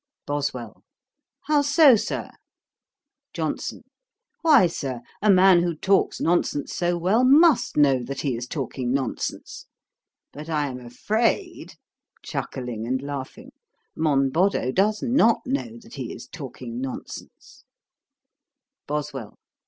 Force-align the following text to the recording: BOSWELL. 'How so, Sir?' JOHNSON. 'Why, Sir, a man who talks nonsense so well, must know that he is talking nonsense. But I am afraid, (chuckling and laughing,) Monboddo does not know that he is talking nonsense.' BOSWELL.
BOSWELL. 0.25 0.83
'How 1.41 1.61
so, 1.61 1.95
Sir?' 1.95 2.31
JOHNSON. 3.33 3.83
'Why, 4.41 4.65
Sir, 4.65 5.01
a 5.21 5.29
man 5.29 5.61
who 5.61 5.75
talks 5.75 6.19
nonsense 6.19 6.73
so 6.73 6.97
well, 6.97 7.23
must 7.23 7.77
know 7.77 8.01
that 8.05 8.21
he 8.21 8.35
is 8.35 8.47
talking 8.47 8.91
nonsense. 8.91 9.67
But 10.33 10.49
I 10.49 10.65
am 10.69 10.79
afraid, 10.79 11.75
(chuckling 12.23 12.87
and 12.87 12.99
laughing,) 12.99 13.51
Monboddo 13.95 14.71
does 14.71 15.03
not 15.03 15.45
know 15.45 15.77
that 15.79 15.93
he 15.93 16.11
is 16.11 16.25
talking 16.27 16.81
nonsense.' 16.81 17.63
BOSWELL. 18.87 19.37